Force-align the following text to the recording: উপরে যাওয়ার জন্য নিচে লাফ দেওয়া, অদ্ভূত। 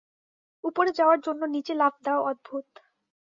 উপরে 0.63 0.91
যাওয়ার 0.91 1.19
জন্য 1.19 1.41
নিচে 1.45 1.73
লাফ 1.73 1.93
দেওয়া, 2.03 2.21
অদ্ভূত। 2.23 2.67